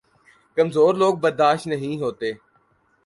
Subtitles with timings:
[0.57, 2.31] کمزور لوگ برداشت نہیں ہوتے